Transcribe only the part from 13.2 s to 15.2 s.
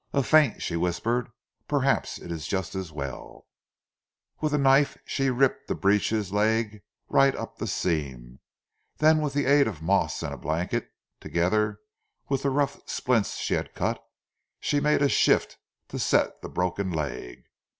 she had cut, she made a